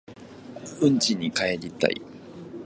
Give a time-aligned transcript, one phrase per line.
[0.81, 2.01] 家に帰りたい。